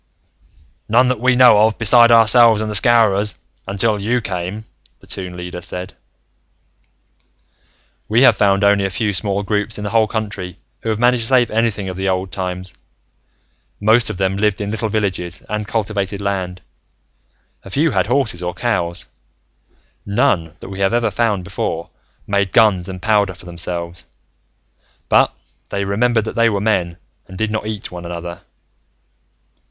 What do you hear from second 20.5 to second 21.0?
that we have